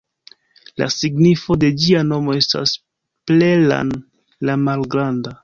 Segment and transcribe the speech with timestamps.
[0.83, 2.75] La signifo de ĝia nomo estas
[3.33, 5.37] "Plelan"-la-malgranda.